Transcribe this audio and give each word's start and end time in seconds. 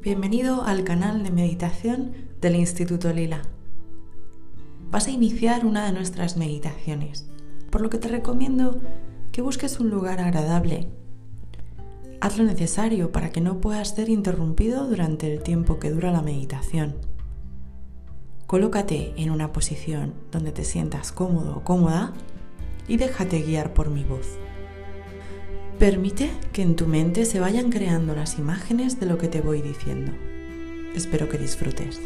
Bienvenido 0.00 0.62
al 0.62 0.84
canal 0.84 1.24
de 1.24 1.32
meditación 1.32 2.12
del 2.40 2.54
Instituto 2.54 3.12
Lila. 3.12 3.42
Vas 4.92 5.08
a 5.08 5.10
iniciar 5.10 5.66
una 5.66 5.86
de 5.86 5.92
nuestras 5.92 6.36
meditaciones, 6.36 7.28
por 7.68 7.80
lo 7.80 7.90
que 7.90 7.98
te 7.98 8.06
recomiendo 8.06 8.80
que 9.32 9.42
busques 9.42 9.80
un 9.80 9.90
lugar 9.90 10.20
agradable. 10.20 10.86
Haz 12.20 12.38
lo 12.38 12.44
necesario 12.44 13.10
para 13.10 13.32
que 13.32 13.40
no 13.40 13.60
puedas 13.60 13.88
ser 13.88 14.08
interrumpido 14.08 14.86
durante 14.86 15.32
el 15.32 15.42
tiempo 15.42 15.80
que 15.80 15.90
dura 15.90 16.12
la 16.12 16.22
meditación. 16.22 16.94
Colócate 18.46 19.14
en 19.16 19.32
una 19.32 19.52
posición 19.52 20.14
donde 20.30 20.52
te 20.52 20.62
sientas 20.62 21.10
cómodo 21.10 21.56
o 21.56 21.64
cómoda 21.64 22.12
y 22.86 22.98
déjate 22.98 23.42
guiar 23.42 23.74
por 23.74 23.90
mi 23.90 24.04
voz. 24.04 24.38
Permite 25.78 26.32
que 26.52 26.62
en 26.62 26.74
tu 26.74 26.88
mente 26.88 27.24
se 27.24 27.38
vayan 27.38 27.70
creando 27.70 28.12
las 28.12 28.36
imágenes 28.36 28.98
de 28.98 29.06
lo 29.06 29.16
que 29.16 29.28
te 29.28 29.40
voy 29.40 29.62
diciendo. 29.62 30.10
Espero 30.92 31.28
que 31.28 31.38
disfrutes. 31.38 32.00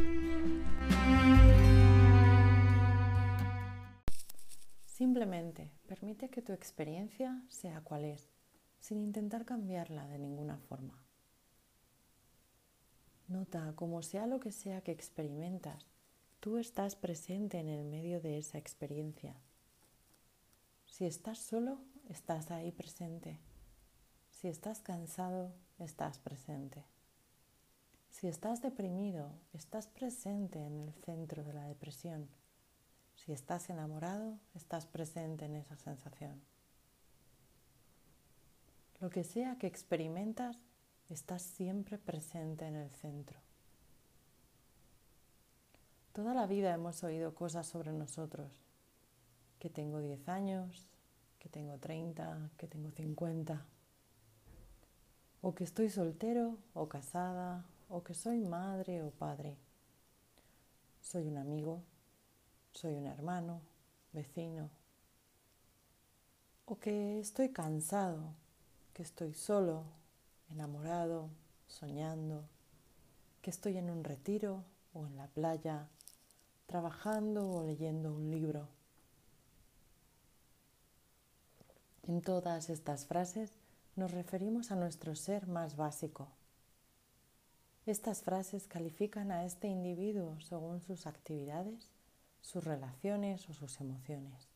Simplemente 4.85 5.71
permite 5.87 6.29
que 6.29 6.43
tu 6.43 6.53
experiencia 6.53 7.43
sea 7.49 7.81
cual 7.81 8.05
es, 8.05 8.29
sin 8.79 9.01
intentar 9.01 9.47
cambiarla 9.47 10.07
de 10.07 10.19
ninguna 10.19 10.59
forma. 10.59 11.03
Nota 13.27 13.73
como 13.75 14.03
sea 14.03 14.27
lo 14.27 14.39
que 14.39 14.53
sea 14.53 14.83
que 14.83 14.93
experimentas, 14.93 15.87
tú 16.41 16.59
estás 16.59 16.95
presente 16.95 17.59
en 17.59 17.71
el 17.71 17.87
medio 17.87 18.21
de 18.21 18.37
esa 18.37 18.59
experiencia. 18.59 19.35
Si 20.85 21.07
estás 21.07 21.39
solo, 21.39 21.79
estás 22.11 22.51
ahí 22.51 22.71
presente. 22.71 23.41
Si 24.43 24.49
estás 24.49 24.81
cansado, 24.81 25.53
estás 25.79 26.19
presente. 26.19 26.83
Si 28.11 28.27
estás 28.27 28.61
deprimido, 28.61 29.31
estás 29.53 29.87
presente 29.87 30.59
en 30.59 30.81
el 30.81 30.93
centro 31.05 31.45
de 31.45 31.53
la 31.53 31.65
depresión. 31.69 32.27
Si 33.15 33.33
estás 33.33 33.71
enamorado, 33.71 34.37
estás 34.57 34.85
presente 34.85 35.45
en 35.45 35.55
esa 35.55 35.77
sensación. 35.77 36.43
Lo 38.99 39.11
que 39.11 39.23
sea 39.23 39.59
que 39.59 39.69
experimentas, 39.69 40.59
estás 41.09 41.43
siempre 41.43 41.97
presente 41.97 42.67
en 42.67 42.75
el 42.75 42.91
centro. 42.91 43.39
Toda 46.13 46.35
la 46.35 46.49
vida 46.49 46.75
hemos 46.75 47.05
oído 47.05 47.33
cosas 47.37 47.69
sobre 47.69 47.93
nosotros, 47.93 48.51
que 49.61 49.71
tengo 49.71 50.01
10 50.01 50.29
años, 50.29 50.89
que 51.39 51.49
tengo 51.49 51.79
30, 51.79 52.51
que 52.57 52.67
tengo 52.67 52.91
50 52.91 53.65
o 55.43 55.55
que 55.55 55.65
estoy 55.65 55.91
soltero 55.91 56.57
o 56.73 56.89
casada, 56.89 57.67
o 57.91 58.03
que 58.05 58.15
soy 58.15 58.39
madre 58.41 59.03
o 59.03 59.11
padre. 59.11 59.59
Soy 61.01 61.27
un 61.27 61.37
amigo, 61.37 61.83
soy 62.71 62.95
un 62.95 63.07
hermano, 63.07 63.61
vecino, 64.13 64.71
o 66.65 66.79
que 66.79 67.19
estoy 67.19 67.51
cansado, 67.51 68.35
que 68.95 69.03
estoy 69.03 69.35
solo, 69.35 69.83
enamorado, 70.49 71.29
soñando, 71.67 72.45
que 73.43 73.51
estoy 73.51 73.79
en 73.79 73.91
un 73.91 74.05
retiro 74.05 74.65
o 74.95 75.09
en 75.09 75.17
la 75.17 75.27
playa, 75.27 75.89
trabajando 76.67 77.51
o 77.51 77.65
leyendo 77.65 78.15
un 78.15 78.31
libro. 78.31 78.69
En 82.05 82.23
todas 82.23 82.71
estas 82.71 83.07
frases 83.07 83.62
nos 83.95 84.11
referimos 84.13 84.71
a 84.71 84.77
nuestro 84.77 85.15
ser 85.15 85.47
más 85.47 85.77
básico. 85.77 86.29
Estas 87.85 88.23
frases 88.23 88.67
califican 88.67 89.31
a 89.31 89.45
este 89.45 89.69
individuo 89.69 90.41
según 90.41 90.81
sus 90.81 91.07
actividades, 91.07 91.91
sus 92.41 92.65
relaciones 92.65 93.49
o 93.51 93.53
sus 93.53 93.81
emociones. 93.81 94.49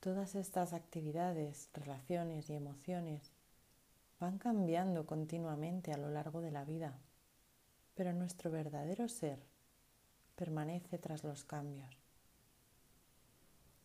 Todas 0.00 0.34
estas 0.34 0.72
actividades, 0.72 1.70
relaciones 1.72 2.50
y 2.50 2.54
emociones 2.54 3.32
van 4.18 4.38
cambiando 4.38 5.06
continuamente 5.06 5.92
a 5.92 5.96
lo 5.96 6.10
largo 6.10 6.40
de 6.40 6.50
la 6.50 6.64
vida, 6.64 6.98
pero 7.94 8.12
nuestro 8.12 8.50
verdadero 8.50 9.08
ser 9.08 9.38
permanece 10.36 10.98
tras 10.98 11.24
los 11.24 11.44
cambios. 11.44 11.96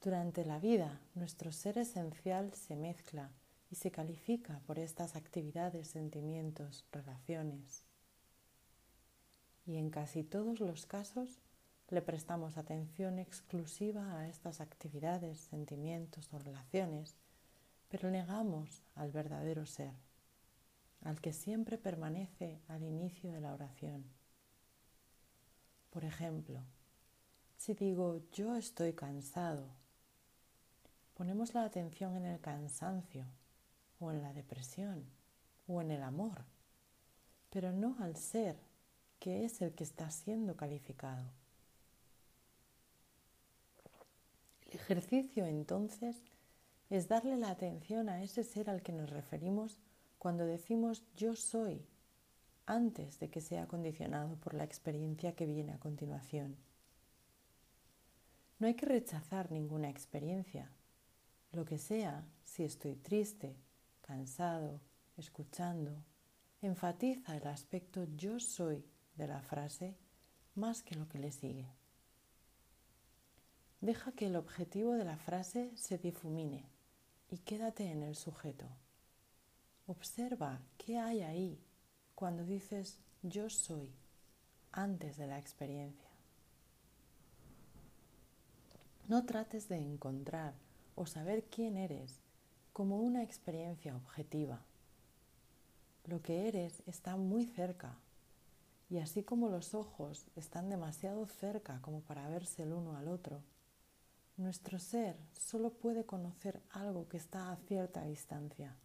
Durante 0.02 0.44
la 0.46 0.60
vida, 0.60 1.00
nuestro 1.16 1.52
ser 1.52 1.78
esencial 1.78 2.54
se 2.54 2.76
mezcla 2.76 3.32
y 3.70 3.76
se 3.76 3.92
califica 3.92 4.60
por 4.66 4.80
estas 4.80 5.16
actividades, 5.16 5.88
sentimientos, 5.88 6.86
relaciones. 6.92 7.84
Y 9.66 9.76
en 9.78 9.90
casi 9.90 10.24
todos 10.24 10.60
los 10.60 10.86
casos 10.86 11.40
le 11.90 12.02
prestamos 12.02 12.58
atención 12.58 13.20
exclusiva 13.20 14.18
a 14.18 14.28
estas 14.28 14.62
actividades, 14.62 15.40
sentimientos 15.40 16.34
o 16.34 16.40
relaciones, 16.40 17.16
pero 17.90 18.10
negamos 18.10 18.84
al 18.96 19.12
verdadero 19.12 19.66
ser, 19.66 19.94
al 21.02 21.22
que 21.22 21.34
siempre 21.34 21.78
permanece 21.78 22.60
al 22.68 22.84
inicio 22.84 23.32
de 23.32 23.42
la 23.42 23.54
oración. 23.54 24.06
Por 25.90 26.04
ejemplo, 26.04 26.62
si 27.58 27.74
digo 27.74 28.22
yo 28.32 28.56
estoy 28.56 28.94
cansado, 28.94 29.68
ponemos 31.16 31.54
la 31.54 31.64
atención 31.64 32.16
en 32.16 32.26
el 32.26 32.40
cansancio 32.40 33.26
o 34.00 34.12
en 34.12 34.22
la 34.22 34.34
depresión 34.34 35.04
o 35.68 35.82
en 35.82 35.92
el 35.92 36.04
amor, 36.04 36.46
pero 37.50 37.72
no 37.72 37.96
al 38.00 38.16
ser, 38.16 38.58
que 39.20 39.46
es 39.46 39.62
el 39.62 39.74
que 39.74 39.84
está 39.84 40.10
siendo 40.12 40.56
calificado. 40.56 41.26
El 44.68 44.76
ejercicio 44.76 45.46
entonces 45.46 46.18
es 46.90 47.08
darle 47.08 47.38
la 47.38 47.50
atención 47.50 48.10
a 48.10 48.24
ese 48.24 48.44
ser 48.44 48.70
al 48.70 48.82
que 48.82 48.94
nos 48.94 49.10
referimos 49.10 49.80
cuando 50.18 50.46
decimos 50.46 51.04
yo 51.16 51.36
soy, 51.36 51.86
antes 52.66 53.20
de 53.20 53.30
que 53.30 53.42
sea 53.42 53.68
condicionado 53.68 54.36
por 54.36 54.54
la 54.54 54.64
experiencia 54.64 55.36
que 55.36 55.46
viene 55.46 55.74
a 55.74 55.80
continuación. 55.80 56.58
No 58.60 58.68
hay 58.68 58.74
que 58.74 58.86
rechazar 58.86 59.52
ninguna 59.52 59.90
experiencia. 59.90 60.72
Lo 61.52 61.64
que 61.64 61.78
sea, 61.78 62.26
si 62.44 62.64
estoy 62.64 62.96
triste, 62.96 63.56
cansado, 64.08 64.80
escuchando, 65.18 66.02
enfatiza 66.62 67.36
el 67.36 67.46
aspecto 67.46 68.06
yo 68.16 68.40
soy 68.40 68.86
de 69.16 69.28
la 69.28 69.42
frase 69.42 69.98
más 70.56 70.82
que 70.82 70.96
lo 70.96 71.10
que 71.10 71.20
le 71.20 71.32
sigue. 71.32 71.68
Deja 73.82 74.14
que 74.14 74.28
el 74.28 74.38
objetivo 74.38 74.94
de 74.94 75.04
la 75.04 75.18
frase 75.18 75.76
se 75.76 75.98
difumine 75.98 76.70
y 77.30 77.40
quédate 77.40 77.92
en 77.92 78.02
el 78.02 78.16
sujeto. 78.16 78.66
Observa 79.88 80.62
qué 80.78 80.98
hay 80.98 81.22
ahí 81.22 81.62
cuando 82.16 82.46
dices 82.46 83.00
yo 83.24 83.50
soy 83.50 83.94
antes 84.72 85.18
de 85.18 85.28
la 85.28 85.38
experiencia. 85.38 86.10
No 89.10 89.26
trates 89.26 89.68
de 89.68 89.78
encontrar 89.78 90.54
o 90.96 91.06
saber 91.06 91.44
quién 91.50 91.76
eres 91.78 92.22
como 92.78 92.98
una 92.98 93.24
experiencia 93.24 93.96
objetiva. 93.96 94.62
Lo 96.06 96.22
que 96.22 96.48
eres 96.48 96.84
está 96.86 97.16
muy 97.16 97.44
cerca 97.44 97.98
y 98.88 99.00
así 99.00 99.24
como 99.24 99.50
los 99.50 99.74
ojos 99.74 100.28
están 100.36 100.70
demasiado 100.70 101.26
cerca 101.26 101.82
como 101.82 102.02
para 102.02 102.30
verse 102.30 102.62
el 102.62 102.74
uno 102.74 102.96
al 102.96 103.08
otro, 103.08 103.42
nuestro 104.38 104.78
ser 104.78 105.18
solo 105.34 105.72
puede 105.72 106.06
conocer 106.06 106.62
algo 106.70 107.10
que 107.10 107.18
está 107.18 107.52
a 107.52 107.56
cierta 107.56 108.04
distancia. 108.04 108.76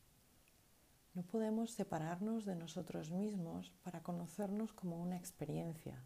No 1.13 1.23
podemos 1.23 1.73
separarnos 1.73 2.47
de 2.47 2.55
nosotros 2.55 3.11
mismos 3.11 3.73
para 3.85 4.03
conocernos 4.03 4.73
como 4.73 5.03
una 5.03 5.19
experiencia. 5.19 6.03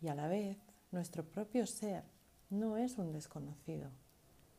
Y 0.00 0.08
a 0.08 0.14
la 0.14 0.28
vez, 0.28 0.56
nuestro 0.92 1.24
propio 1.24 1.66
ser 1.66 2.04
no 2.48 2.78
es 2.78 2.96
un 2.96 3.12
desconocido, 3.12 3.90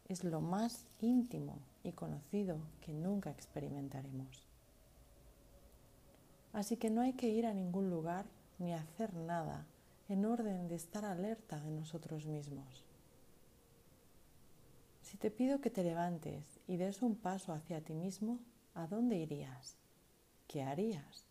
es 0.07 0.23
lo 0.23 0.39
más 0.39 0.85
íntimo 1.01 1.57
y 1.85 1.91
conocido 1.91 2.57
que 2.81 2.93
nunca 2.93 3.29
experimentaremos. 3.29 4.47
Así 6.51 6.77
que 6.77 6.89
no 6.89 7.01
hay 7.01 7.13
que 7.13 7.29
ir 7.29 7.45
a 7.45 7.53
ningún 7.53 7.89
lugar 7.89 8.25
ni 8.57 8.73
hacer 8.73 9.13
nada 9.13 9.67
en 10.09 10.25
orden 10.25 10.67
de 10.67 10.75
estar 10.75 11.05
alerta 11.05 11.59
de 11.59 11.71
nosotros 11.71 12.25
mismos. 12.25 12.83
Si 15.01 15.17
te 15.17 15.29
pido 15.29 15.61
que 15.61 15.69
te 15.69 15.83
levantes 15.83 16.59
y 16.67 16.77
des 16.77 17.01
un 17.01 17.15
paso 17.15 17.53
hacia 17.53 17.81
ti 17.81 17.93
mismo, 17.93 18.39
¿a 18.73 18.87
dónde 18.87 19.17
irías? 19.17 19.77
¿Qué 20.47 20.63
harías? 20.63 21.25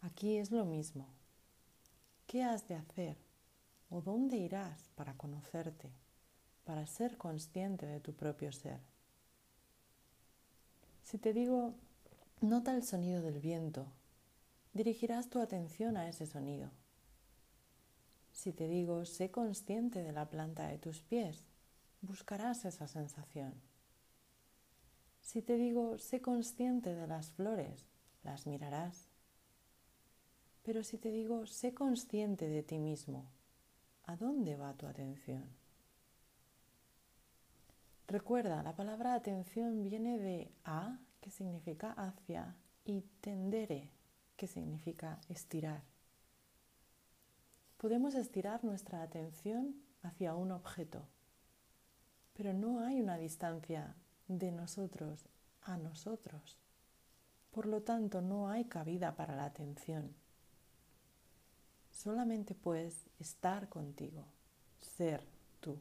Aquí 0.00 0.36
es 0.36 0.50
lo 0.50 0.64
mismo. 0.64 1.06
¿Qué 2.26 2.42
has 2.42 2.66
de 2.66 2.74
hacer 2.74 3.16
o 3.90 4.00
dónde 4.00 4.36
irás 4.36 4.90
para 4.96 5.14
conocerte? 5.16 5.90
Para 6.68 6.86
ser 6.86 7.16
consciente 7.16 7.86
de 7.86 7.98
tu 7.98 8.12
propio 8.12 8.52
ser. 8.52 8.80
Si 11.02 11.16
te 11.16 11.32
digo, 11.32 11.74
Nota 12.40 12.72
el 12.72 12.84
sonido 12.84 13.20
del 13.20 13.40
viento. 13.40 13.84
Dirigirás 14.72 15.28
tu 15.28 15.40
atención 15.40 15.96
a 15.96 16.08
ese 16.08 16.24
sonido. 16.24 16.70
Si 18.30 18.52
te 18.52 18.68
digo, 18.68 19.04
sé 19.04 19.32
consciente 19.32 20.04
de 20.04 20.12
la 20.12 20.30
planta 20.30 20.68
de 20.68 20.78
tus 20.78 21.00
pies, 21.00 21.48
buscarás 22.00 22.64
esa 22.64 22.86
sensación. 22.86 23.54
Si 25.20 25.42
te 25.42 25.56
digo, 25.56 25.98
sé 25.98 26.20
consciente 26.20 26.94
de 26.94 27.08
las 27.08 27.32
flores, 27.32 27.88
las 28.22 28.46
mirarás. 28.46 29.08
Pero 30.62 30.84
si 30.84 30.96
te 30.96 31.10
digo, 31.10 31.44
sé 31.46 31.74
consciente 31.74 32.48
de 32.48 32.62
ti 32.62 32.78
mismo, 32.78 33.24
¿a 34.04 34.14
dónde 34.14 34.54
va 34.54 34.74
tu 34.74 34.86
atención? 34.86 35.44
Recuerda, 38.08 38.62
la 38.62 38.74
palabra 38.74 39.12
atención 39.12 39.84
viene 39.84 40.18
de 40.18 40.50
a, 40.64 40.98
que 41.20 41.30
significa 41.30 41.92
hacia, 41.92 42.56
y 42.86 43.02
tendere, 43.20 43.90
que 44.38 44.46
significa 44.46 45.20
estirar. 45.28 45.82
Podemos 47.76 48.14
estirar 48.14 48.64
nuestra 48.64 49.02
atención 49.02 49.76
hacia 50.02 50.34
un 50.34 50.52
objeto, 50.52 51.06
pero 52.32 52.54
no 52.54 52.80
hay 52.80 52.98
una 53.02 53.18
distancia 53.18 53.94
de 54.26 54.52
nosotros 54.52 55.28
a 55.60 55.76
nosotros. 55.76 56.58
Por 57.50 57.66
lo 57.66 57.82
tanto, 57.82 58.22
no 58.22 58.48
hay 58.48 58.64
cabida 58.64 59.16
para 59.16 59.36
la 59.36 59.44
atención. 59.44 60.14
Solamente 61.90 62.54
puedes 62.54 63.04
estar 63.18 63.68
contigo, 63.68 64.24
ser 64.78 65.22
tú. 65.60 65.78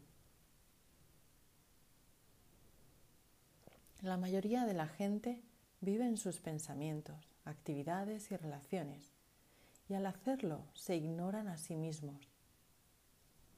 La 4.03 4.15
mayoría 4.15 4.65
de 4.65 4.75
la 4.75 4.85
gente 4.85 5.41
vive 5.81 6.05
en 6.05 6.17
sus 6.17 6.39
pensamientos, 6.39 7.35
actividades 7.45 8.29
y 8.29 8.37
relaciones, 8.37 9.11
y 9.89 9.95
al 9.95 10.05
hacerlo 10.05 10.67
se 10.75 10.95
ignoran 10.95 11.47
a 11.47 11.57
sí 11.57 11.75
mismos. 11.75 12.29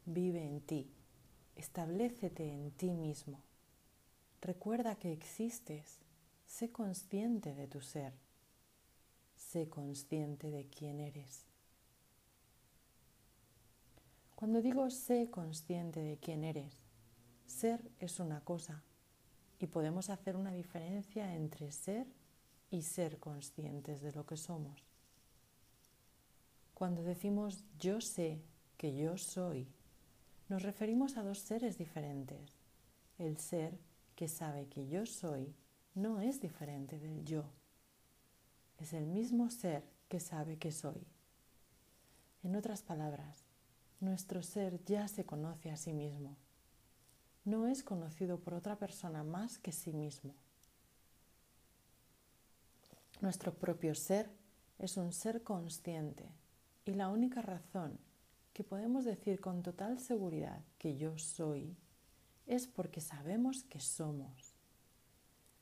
Vive 0.05 0.45
en 0.45 0.61
ti, 0.61 0.93
establecete 1.57 2.53
en 2.53 2.71
ti 2.71 2.93
mismo. 2.93 3.41
Recuerda 4.41 4.95
que 4.95 5.11
existes, 5.11 5.99
sé 6.47 6.71
consciente 6.71 7.53
de 7.53 7.67
tu 7.67 7.81
ser, 7.81 8.13
sé 9.35 9.67
consciente 9.67 10.51
de 10.51 10.69
quién 10.69 11.01
eres. 11.01 11.43
Cuando 14.35 14.61
digo 14.61 14.89
sé 14.89 15.29
consciente 15.29 15.99
de 15.99 16.15
quién 16.15 16.45
eres, 16.45 16.77
ser 17.45 17.91
es 17.99 18.21
una 18.21 18.39
cosa 18.45 18.85
y 19.59 19.67
podemos 19.67 20.09
hacer 20.09 20.35
una 20.35 20.51
diferencia 20.51 21.35
entre 21.35 21.71
ser 21.71 22.07
y 22.71 22.81
ser 22.83 23.19
conscientes 23.19 24.01
de 24.01 24.13
lo 24.13 24.25
que 24.25 24.37
somos. 24.37 24.83
Cuando 26.73 27.03
decimos 27.03 27.65
yo 27.77 27.99
sé 27.99 28.41
que 28.77 28.95
yo 28.95 29.17
soy, 29.17 29.67
nos 30.47 30.63
referimos 30.63 31.17
a 31.17 31.23
dos 31.23 31.39
seres 31.39 31.77
diferentes. 31.77 32.57
El 33.17 33.37
ser 33.37 33.77
que 34.15 34.27
sabe 34.27 34.67
que 34.67 34.87
yo 34.87 35.05
soy 35.05 35.53
no 35.93 36.21
es 36.21 36.39
diferente 36.39 36.97
del 36.97 37.25
yo. 37.25 37.43
Es 38.77 38.93
el 38.93 39.05
mismo 39.05 39.49
ser 39.49 39.83
que 40.07 40.21
sabe 40.21 40.57
que 40.57 40.71
soy. 40.71 41.05
En 42.43 42.55
otras 42.55 42.81
palabras, 42.81 43.43
nuestro 43.99 44.41
ser 44.41 44.83
ya 44.85 45.09
se 45.09 45.25
conoce 45.25 45.69
a 45.69 45.75
sí 45.75 45.91
mismo 45.91 46.37
no 47.49 47.67
es 47.67 47.83
conocido 47.83 48.39
por 48.39 48.53
otra 48.53 48.77
persona 48.77 49.23
más 49.23 49.57
que 49.57 49.71
sí 49.71 49.91
mismo. 49.91 50.35
Nuestro 53.21 53.53
propio 53.53 53.95
ser 53.95 54.29
es 54.77 54.95
un 54.97 55.11
ser 55.11 55.43
consciente 55.43 56.29
y 56.85 56.93
la 56.93 57.09
única 57.09 57.41
razón 57.41 57.99
que 58.53 58.63
podemos 58.63 59.03
decir 59.03 59.41
con 59.41 59.63
total 59.63 59.99
seguridad 59.99 60.61
que 60.77 60.95
yo 60.95 61.17
soy 61.17 61.75
es 62.45 62.67
porque 62.67 63.01
sabemos 63.01 63.63
que 63.63 63.79
somos. 63.79 64.55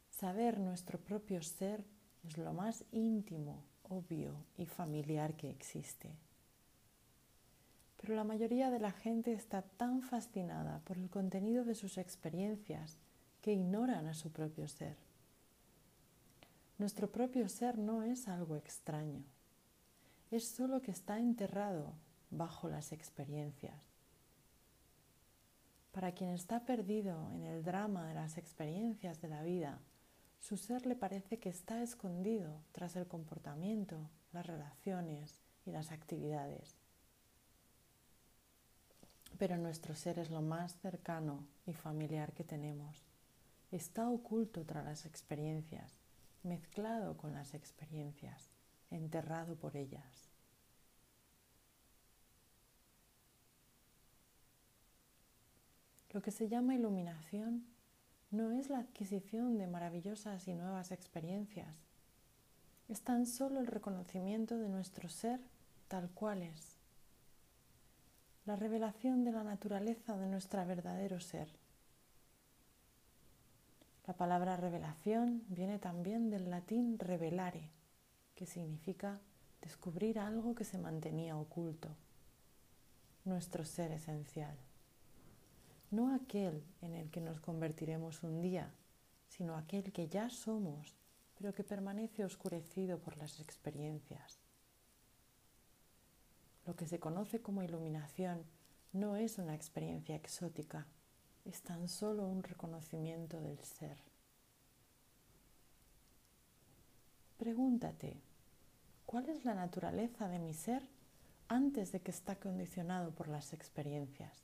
Saber 0.09 0.59
nuestro 0.59 0.99
propio 0.99 1.41
ser 1.41 1.85
es 2.23 2.37
lo 2.37 2.53
más 2.53 2.83
íntimo, 2.91 3.63
obvio 3.83 4.45
y 4.57 4.65
familiar 4.65 5.35
que 5.35 5.49
existe. 5.49 6.17
Pero 7.97 8.15
la 8.15 8.23
mayoría 8.23 8.69
de 8.69 8.79
la 8.79 8.91
gente 8.91 9.33
está 9.33 9.61
tan 9.61 10.01
fascinada 10.01 10.79
por 10.85 10.97
el 10.97 11.09
contenido 11.09 11.65
de 11.65 11.75
sus 11.75 11.97
experiencias 11.97 12.97
que 13.41 13.53
ignoran 13.53 14.07
a 14.07 14.13
su 14.13 14.31
propio 14.31 14.67
ser. 14.67 14.97
Nuestro 16.77 17.11
propio 17.11 17.49
ser 17.49 17.77
no 17.77 18.03
es 18.03 18.27
algo 18.27 18.55
extraño, 18.55 19.23
es 20.29 20.47
solo 20.47 20.81
que 20.81 20.91
está 20.91 21.19
enterrado 21.19 21.93
bajo 22.29 22.69
las 22.69 22.91
experiencias. 22.91 23.81
Para 25.91 26.11
quien 26.11 26.29
está 26.29 26.65
perdido 26.65 27.31
en 27.31 27.43
el 27.43 27.63
drama 27.63 28.07
de 28.07 28.13
las 28.13 28.37
experiencias 28.37 29.19
de 29.21 29.29
la 29.29 29.41
vida, 29.41 29.79
su 30.39 30.55
ser 30.55 30.85
le 30.85 30.95
parece 30.95 31.39
que 31.39 31.49
está 31.49 31.81
escondido 31.81 32.61
tras 32.71 32.95
el 32.95 33.07
comportamiento, 33.07 34.09
las 34.31 34.45
relaciones 34.45 35.39
y 35.65 35.71
las 35.71 35.91
actividades. 35.91 36.76
Pero 39.37 39.57
nuestro 39.57 39.95
ser 39.95 40.19
es 40.19 40.31
lo 40.31 40.41
más 40.41 40.75
cercano 40.81 41.45
y 41.65 41.73
familiar 41.73 42.33
que 42.33 42.43
tenemos. 42.43 43.03
Está 43.71 44.09
oculto 44.09 44.65
tras 44.65 44.85
las 44.85 45.05
experiencias, 45.05 45.99
mezclado 46.43 47.17
con 47.17 47.33
las 47.33 47.53
experiencias, 47.53 48.49
enterrado 48.89 49.55
por 49.55 49.75
ellas. 49.75 50.29
Lo 56.11 56.21
que 56.21 56.31
se 56.31 56.47
llama 56.47 56.73
iluminación 56.73 57.65
no 58.31 58.51
es 58.51 58.69
la 58.69 58.79
adquisición 58.79 59.57
de 59.57 59.67
maravillosas 59.67 60.47
y 60.47 60.55
nuevas 60.55 60.91
experiencias, 60.91 61.75
es 62.87 63.01
tan 63.01 63.25
solo 63.25 63.59
el 63.59 63.67
reconocimiento 63.67 64.57
de 64.57 64.69
nuestro 64.69 65.09
ser 65.09 65.41
tal 65.89 66.09
cual 66.09 66.41
es 66.41 66.76
la 68.47 68.55
revelación 68.55 69.25
de 69.25 69.33
la 69.33 69.43
naturaleza 69.43 70.15
de 70.15 70.25
nuestro 70.25 70.65
verdadero 70.65 71.19
ser. 71.19 71.49
La 74.07 74.13
palabra 74.13 74.55
revelación 74.55 75.43
viene 75.49 75.79
también 75.79 76.29
del 76.29 76.49
latín 76.49 76.97
revelare, 76.97 77.69
que 78.35 78.45
significa 78.45 79.19
descubrir 79.61 80.17
algo 80.17 80.55
que 80.55 80.63
se 80.63 80.77
mantenía 80.77 81.35
oculto, 81.35 81.89
nuestro 83.25 83.65
ser 83.65 83.91
esencial. 83.91 84.55
No 85.91 86.15
aquel 86.15 86.63
en 86.79 86.93
el 86.93 87.11
que 87.11 87.19
nos 87.19 87.41
convertiremos 87.41 88.23
un 88.23 88.41
día, 88.41 88.71
sino 89.27 89.57
aquel 89.57 89.91
que 89.91 90.07
ya 90.07 90.29
somos, 90.29 90.95
pero 91.37 91.53
que 91.53 91.65
permanece 91.65 92.23
oscurecido 92.23 92.97
por 92.99 93.17
las 93.17 93.41
experiencias. 93.41 94.46
Lo 96.67 96.75
que 96.75 96.85
se 96.85 96.99
conoce 96.99 97.41
como 97.41 97.63
iluminación 97.63 98.43
no 98.91 99.15
es 99.15 99.37
una 99.37 99.55
experiencia 99.55 100.17
exótica, 100.17 100.85
es 101.45 101.61
tan 101.61 101.87
solo 101.87 102.27
un 102.27 102.43
reconocimiento 102.43 103.39
del 103.39 103.57
ser. 103.63 103.97
Pregúntate, 107.37 108.21
¿cuál 109.05 109.29
es 109.29 109.45
la 109.45 109.53
naturaleza 109.53 110.27
de 110.27 110.39
mi 110.39 110.53
ser 110.53 110.83
antes 111.47 111.93
de 111.93 112.01
que 112.01 112.11
está 112.11 112.35
condicionado 112.35 113.15
por 113.15 113.29
las 113.29 113.53
experiencias? 113.53 114.43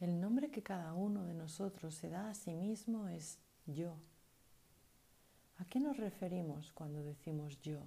El 0.00 0.20
nombre 0.20 0.50
que 0.50 0.62
cada 0.62 0.92
uno 0.92 1.24
de 1.24 1.32
nosotros 1.32 1.94
se 1.94 2.10
da 2.10 2.28
a 2.28 2.34
sí 2.34 2.52
mismo 2.52 3.08
es 3.08 3.38
yo. 3.66 3.96
¿A 5.58 5.64
qué 5.66 5.80
nos 5.80 5.96
referimos 5.96 6.72
cuando 6.72 7.02
decimos 7.02 7.60
yo? 7.62 7.86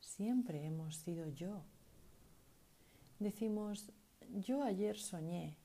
Siempre 0.00 0.64
hemos 0.64 0.96
sido 0.96 1.28
yo. 1.28 1.62
Decimos, 3.18 3.90
yo 4.30 4.62
ayer 4.62 4.96
soñé, 4.96 5.56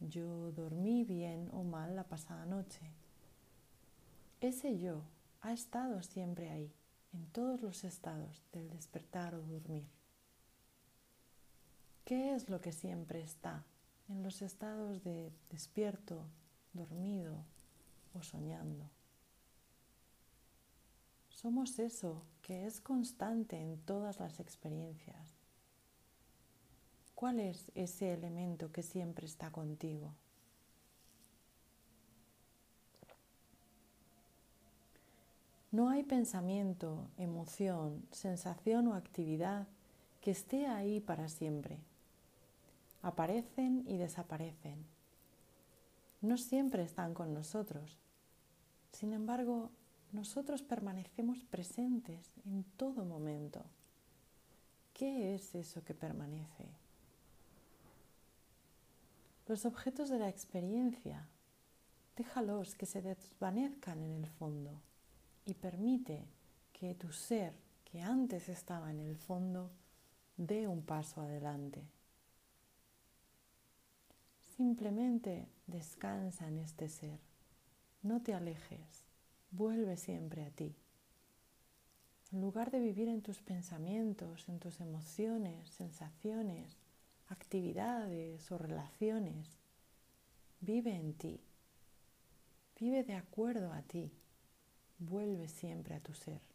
yo 0.00 0.50
dormí 0.52 1.04
bien 1.04 1.48
o 1.52 1.62
mal 1.62 1.94
la 1.94 2.04
pasada 2.04 2.44
noche. 2.46 2.80
Ese 4.40 4.78
yo 4.78 5.04
ha 5.40 5.52
estado 5.52 6.02
siempre 6.02 6.50
ahí, 6.50 6.72
en 7.12 7.26
todos 7.26 7.62
los 7.62 7.84
estados 7.84 8.42
del 8.52 8.70
despertar 8.70 9.34
o 9.34 9.42
dormir. 9.42 9.86
¿Qué 12.04 12.34
es 12.34 12.48
lo 12.48 12.60
que 12.60 12.72
siempre 12.72 13.22
está 13.22 13.64
en 14.08 14.22
los 14.22 14.42
estados 14.42 15.04
de 15.04 15.32
despierto, 15.50 16.26
dormido 16.72 17.44
o 18.14 18.22
soñando? 18.22 18.88
Somos 21.30 21.78
eso 21.78 22.22
que 22.42 22.66
es 22.66 22.80
constante 22.80 23.60
en 23.60 23.78
todas 23.78 24.20
las 24.20 24.38
experiencias. 24.40 25.34
¿Cuál 27.14 27.40
es 27.40 27.70
ese 27.74 28.12
elemento 28.12 28.72
que 28.72 28.82
siempre 28.82 29.26
está 29.26 29.50
contigo? 29.50 30.12
No 35.72 35.88
hay 35.88 36.02
pensamiento, 36.02 37.08
emoción, 37.16 38.06
sensación 38.10 38.88
o 38.88 38.94
actividad 38.94 39.66
que 40.20 40.30
esté 40.30 40.66
ahí 40.66 41.00
para 41.00 41.28
siempre. 41.28 41.78
Aparecen 43.00 43.82
y 43.88 43.96
desaparecen. 43.96 44.84
No 46.20 46.36
siempre 46.36 46.82
están 46.82 47.14
con 47.14 47.32
nosotros. 47.32 48.01
Sin 48.92 49.12
embargo, 49.12 49.70
nosotros 50.12 50.62
permanecemos 50.62 51.42
presentes 51.44 52.32
en 52.44 52.64
todo 52.76 53.04
momento. 53.04 53.64
¿Qué 54.92 55.34
es 55.34 55.54
eso 55.54 55.82
que 55.82 55.94
permanece? 55.94 56.68
Los 59.46 59.64
objetos 59.64 60.08
de 60.08 60.18
la 60.18 60.28
experiencia, 60.28 61.26
déjalos 62.16 62.74
que 62.74 62.86
se 62.86 63.02
desvanezcan 63.02 64.02
en 64.02 64.12
el 64.12 64.26
fondo 64.26 64.80
y 65.44 65.54
permite 65.54 66.26
que 66.72 66.94
tu 66.94 67.12
ser, 67.12 67.54
que 67.84 68.02
antes 68.02 68.48
estaba 68.48 68.90
en 68.90 69.00
el 69.00 69.16
fondo, 69.16 69.70
dé 70.36 70.68
un 70.68 70.82
paso 70.82 71.22
adelante. 71.22 71.82
Simplemente 74.56 75.48
descansa 75.66 76.46
en 76.46 76.58
este 76.58 76.88
ser, 76.88 77.18
no 78.02 78.22
te 78.22 78.34
alejes, 78.34 79.04
vuelve 79.50 79.96
siempre 79.96 80.44
a 80.44 80.50
ti. 80.50 80.76
En 82.32 82.40
lugar 82.40 82.70
de 82.70 82.80
vivir 82.80 83.08
en 83.08 83.22
tus 83.22 83.40
pensamientos, 83.42 84.48
en 84.48 84.58
tus 84.58 84.80
emociones, 84.80 85.68
sensaciones, 85.70 86.76
actividades 87.28 88.50
o 88.50 88.58
relaciones, 88.58 89.58
vive 90.60 90.94
en 90.94 91.14
ti, 91.14 91.40
vive 92.78 93.04
de 93.04 93.14
acuerdo 93.14 93.72
a 93.72 93.82
ti 93.82 94.12
vuelve 94.98 95.48
siempre 95.48 95.94
a 95.94 96.00
tu 96.00 96.14
ser. 96.14 96.51